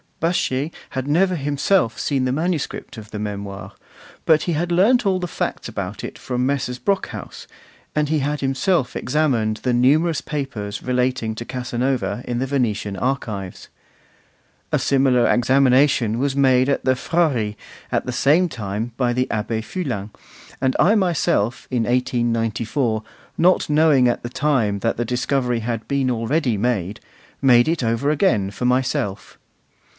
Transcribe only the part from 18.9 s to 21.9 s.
by the Abbé Fulin; and I myself, in